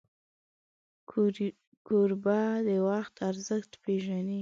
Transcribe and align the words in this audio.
کوربه 1.89 2.39
د 2.67 2.69
وخت 2.87 3.15
ارزښت 3.29 3.71
پیژني. 3.83 4.39